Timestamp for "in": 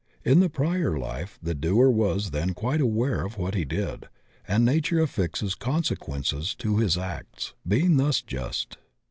0.25-0.39